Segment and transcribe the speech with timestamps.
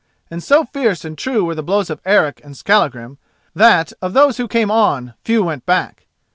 [0.31, 3.19] And so fierce and true were the blows of Eric and Skallagrim
[3.53, 6.07] that of those who came on few went back.